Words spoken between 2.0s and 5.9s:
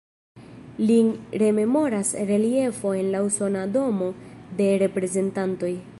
reliefo en la Usona Domo de Reprezentantoj.